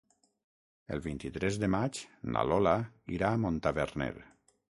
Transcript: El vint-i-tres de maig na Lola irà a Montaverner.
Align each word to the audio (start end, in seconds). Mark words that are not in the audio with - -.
El 0.95 1.03
vint-i-tres 1.03 1.59
de 1.63 1.69
maig 1.75 1.99
na 2.37 2.45
Lola 2.53 2.75
irà 3.19 3.31
a 3.37 3.41
Montaverner. 3.45 4.11